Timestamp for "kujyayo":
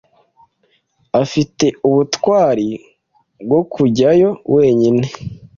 3.73-4.29